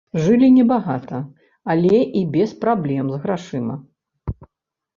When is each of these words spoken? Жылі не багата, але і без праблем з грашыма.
Жылі 0.27 0.47
не 0.53 0.63
багата, 0.71 1.19
але 1.75 2.01
і 2.23 2.25
без 2.37 2.55
праблем 2.65 3.05
з 3.15 3.23
грашыма. 3.27 3.75